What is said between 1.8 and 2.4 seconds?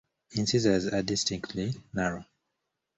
narrow.